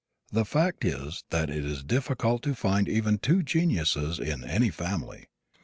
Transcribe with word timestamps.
The 0.31 0.45
fact 0.45 0.83
is 0.83 1.25
that 1.29 1.51
it 1.51 1.63
is 1.63 1.83
difficult 1.83 2.41
to 2.41 2.55
find 2.55 2.89
even 2.89 3.19
two 3.19 3.43
geniuses 3.43 4.17
in 4.17 4.43
any 4.43 4.71
family. 4.71 5.27